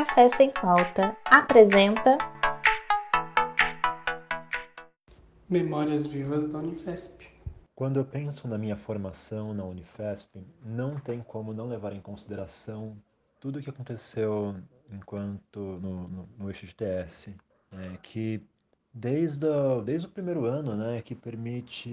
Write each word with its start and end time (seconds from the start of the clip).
Café 0.00 0.30
Sem 0.30 0.50
Pauta 0.50 1.14
apresenta 1.26 2.16
Memórias 5.46 6.06
Vivas 6.06 6.48
da 6.48 6.58
Unifesp. 6.58 7.28
Quando 7.74 7.98
eu 7.98 8.04
penso 8.06 8.48
na 8.48 8.56
minha 8.56 8.78
formação 8.78 9.52
na 9.52 9.62
Unifesp, 9.62 10.42
não 10.64 10.98
tem 10.98 11.20
como 11.20 11.52
não 11.52 11.68
levar 11.68 11.92
em 11.92 12.00
consideração 12.00 12.96
tudo 13.38 13.58
o 13.58 13.62
que 13.62 13.68
aconteceu 13.68 14.56
enquanto 14.90 15.60
no, 15.60 16.08
no, 16.08 16.28
no 16.38 16.48
eixo 16.48 16.64
de 16.64 16.74
TS, 16.74 17.34
né, 17.70 17.98
que 18.02 18.42
desde, 18.94 19.46
a, 19.46 19.82
desde 19.82 20.08
o 20.08 20.10
primeiro 20.10 20.46
ano, 20.46 20.74
né, 20.76 21.02
que 21.02 21.14
permite 21.14 21.92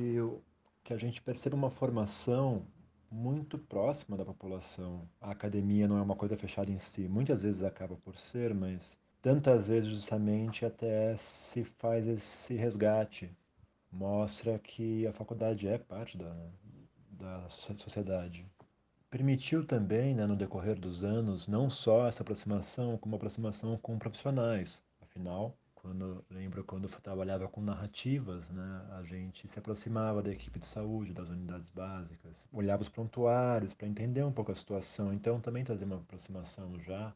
que 0.81 0.93
a 0.93 0.97
gente 0.97 1.21
perceba 1.21 1.57
uma 1.57 1.69
formação 1.69 2.65
muito 3.11 3.57
próxima 3.57 4.17
da 4.17 4.25
população. 4.25 5.07
A 5.21 5.31
academia 5.31 5.87
não 5.87 5.97
é 5.97 6.01
uma 6.01 6.15
coisa 6.15 6.37
fechada 6.37 6.71
em 6.71 6.79
si, 6.79 7.07
muitas 7.07 7.41
vezes 7.41 7.63
acaba 7.63 7.95
por 7.97 8.17
ser, 8.17 8.53
mas 8.53 8.97
tantas 9.21 9.67
vezes 9.67 9.89
justamente 9.89 10.65
até 10.65 11.15
se 11.17 11.63
faz 11.63 12.07
esse 12.07 12.55
resgate, 12.55 13.31
mostra 13.91 14.59
que 14.59 15.07
a 15.07 15.13
faculdade 15.13 15.67
é 15.67 15.77
parte 15.77 16.17
da, 16.17 16.35
da 17.11 17.49
sociedade. 17.49 18.45
Permitiu 19.09 19.65
também, 19.65 20.13
né, 20.13 20.25
no 20.25 20.35
decorrer 20.35 20.79
dos 20.79 21.03
anos, 21.03 21.47
não 21.47 21.69
só 21.69 22.07
essa 22.07 22.21
aproximação, 22.23 22.97
como 22.97 23.15
aproximação 23.15 23.77
com 23.77 23.97
profissionais. 23.97 24.83
Afinal, 25.01 25.57
quando 25.87 26.25
lembro 26.29 26.63
quando 26.65 26.89
trabalhava 27.01 27.47
com 27.47 27.61
narrativas, 27.61 28.49
né, 28.49 28.85
a 28.91 29.03
gente 29.03 29.47
se 29.47 29.57
aproximava 29.57 30.21
da 30.21 30.29
equipe 30.29 30.59
de 30.59 30.65
saúde, 30.65 31.13
das 31.13 31.29
unidades 31.29 31.69
básicas, 31.69 32.45
olhava 32.51 32.81
os 32.83 32.89
prontuários 32.89 33.73
para 33.73 33.87
entender 33.87 34.21
um 34.23 34.31
pouco 34.31 34.51
a 34.51 34.55
situação. 34.55 35.13
Então 35.13 35.39
também 35.39 35.63
trazer 35.63 35.85
uma 35.85 35.95
aproximação 35.95 36.77
já 36.81 37.13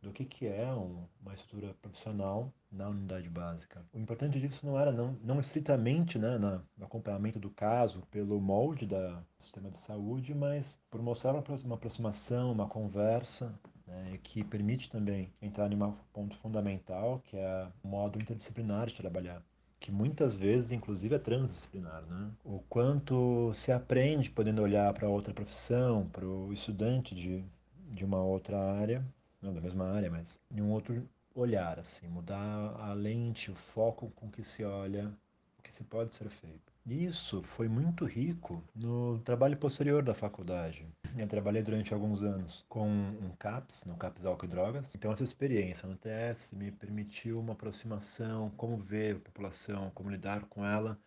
do 0.00 0.10
que, 0.10 0.24
que 0.24 0.46
é 0.46 0.72
um, 0.72 1.04
uma 1.20 1.34
estrutura 1.34 1.74
profissional 1.82 2.50
na 2.72 2.88
unidade 2.88 3.28
básica. 3.28 3.84
O 3.92 3.98
importante 3.98 4.40
disso 4.40 4.64
não 4.64 4.78
era 4.78 4.90
não, 4.90 5.18
não 5.22 5.38
estritamente 5.38 6.18
né, 6.18 6.38
na, 6.38 6.62
no 6.78 6.86
acompanhamento 6.86 7.38
do 7.38 7.50
caso 7.50 8.02
pelo 8.10 8.40
molde 8.40 8.86
do 8.86 8.96
sistema 9.38 9.70
de 9.70 9.76
saúde, 9.76 10.34
mas 10.34 10.80
por 10.90 11.02
mostrar 11.02 11.32
uma 11.32 11.74
aproximação, 11.74 12.52
uma 12.52 12.66
conversa 12.66 13.54
né, 13.94 14.18
que 14.22 14.42
permite 14.42 14.90
também 14.90 15.32
entrar 15.40 15.70
em 15.72 15.80
um 15.80 15.92
ponto 16.12 16.36
fundamental, 16.36 17.22
que 17.24 17.36
é 17.36 17.68
o 17.82 17.88
modo 17.88 18.18
interdisciplinar 18.18 18.86
de 18.86 18.94
trabalhar, 18.94 19.42
que 19.78 19.92
muitas 19.92 20.36
vezes, 20.36 20.72
inclusive, 20.72 21.14
é 21.14 21.18
transdisciplinar. 21.18 22.02
Né? 22.02 22.30
O 22.44 22.58
quanto 22.68 23.52
se 23.54 23.70
aprende 23.70 24.30
podendo 24.30 24.62
olhar 24.62 24.92
para 24.92 25.08
outra 25.08 25.32
profissão, 25.32 26.08
para 26.08 26.26
o 26.26 26.52
estudante 26.52 27.14
de, 27.14 27.44
de 27.90 28.04
uma 28.04 28.22
outra 28.22 28.58
área, 28.58 29.04
não 29.40 29.54
da 29.54 29.60
mesma 29.60 29.88
área, 29.90 30.10
mas 30.10 30.40
em 30.50 30.60
um 30.60 30.70
outro 30.72 31.08
olhar, 31.34 31.78
assim, 31.78 32.08
mudar 32.08 32.76
a 32.80 32.92
lente, 32.92 33.50
o 33.50 33.54
foco 33.54 34.10
com 34.16 34.30
que 34.30 34.42
se 34.42 34.64
olha, 34.64 35.12
o 35.58 35.62
que 35.62 35.74
se 35.74 35.84
pode 35.84 36.14
ser 36.14 36.28
feito. 36.28 36.73
Isso 36.86 37.40
foi 37.40 37.66
muito 37.66 38.04
rico 38.04 38.62
no 38.74 39.18
trabalho 39.20 39.56
posterior 39.56 40.02
da 40.02 40.12
faculdade. 40.12 40.86
Eu 41.16 41.26
trabalhei 41.26 41.62
durante 41.62 41.94
alguns 41.94 42.22
anos 42.22 42.66
com 42.68 42.86
um 42.86 43.30
CAPS, 43.38 43.86
no 43.86 43.96
CAPS 43.96 44.26
Álcool 44.26 44.44
e 44.44 44.48
Drogas. 44.48 44.94
Então, 44.94 45.10
essa 45.10 45.24
experiência 45.24 45.88
no 45.88 45.96
TS 45.96 46.52
me 46.52 46.70
permitiu 46.70 47.40
uma 47.40 47.54
aproximação, 47.54 48.50
como 48.50 48.76
ver 48.76 49.16
a 49.16 49.18
população, 49.20 49.90
como 49.94 50.10
lidar 50.10 50.44
com 50.44 50.62
ela, 50.62 50.98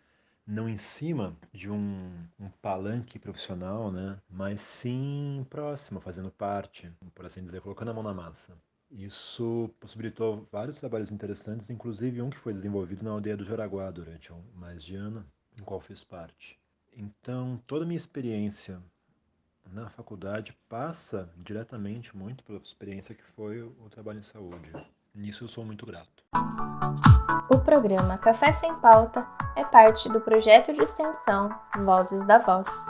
não 0.47 0.67
em 0.67 0.77
cima 0.77 1.37
de 1.53 1.69
um, 1.69 2.11
um 2.39 2.49
palanque 2.59 3.19
profissional, 3.19 3.91
né? 3.91 4.19
mas 4.27 4.61
sim 4.61 5.45
próximo, 5.47 6.01
fazendo 6.01 6.31
parte, 6.31 6.91
por 7.13 7.25
assim 7.25 7.43
dizer, 7.43 7.61
colocando 7.61 7.91
a 7.91 7.93
mão 7.93 8.01
na 8.03 8.15
massa. 8.15 8.57
Isso 8.89 9.69
possibilitou 9.79 10.47
vários 10.51 10.79
trabalhos 10.79 11.11
interessantes, 11.11 11.69
inclusive 11.69 12.19
um 12.21 12.31
que 12.31 12.39
foi 12.39 12.53
desenvolvido 12.53 13.03
na 13.03 13.11
aldeia 13.11 13.37
do 13.37 13.45
Jaraguá 13.45 13.91
durante 13.91 14.31
mais 14.55 14.81
de 14.83 14.95
ano, 14.95 15.23
em 15.57 15.63
qual 15.63 15.79
fiz 15.79 16.03
parte. 16.03 16.57
Então, 16.95 17.61
toda 17.67 17.83
a 17.83 17.87
minha 17.87 17.97
experiência 17.97 18.81
na 19.71 19.89
faculdade 19.89 20.55
passa 20.69 21.29
diretamente 21.37 22.15
muito 22.15 22.43
pela 22.43 22.59
experiência 22.59 23.13
que 23.13 23.23
foi 23.23 23.61
o 23.61 23.89
trabalho 23.89 24.19
em 24.19 24.23
saúde. 24.23 24.71
Nisso 25.13 25.43
eu 25.43 25.47
sou 25.47 25.65
muito 25.65 25.85
grato. 25.85 26.23
O 27.51 27.59
programa 27.59 28.17
Café 28.17 28.51
Sem 28.51 28.73
Pauta 28.79 29.27
é 29.55 29.63
parte 29.63 30.09
do 30.09 30.21
projeto 30.21 30.73
de 30.73 30.81
extensão 30.81 31.49
Vozes 31.83 32.25
da 32.25 32.37
Voz. 32.37 32.87